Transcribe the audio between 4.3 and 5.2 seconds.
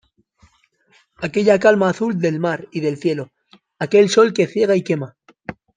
que ciega y quema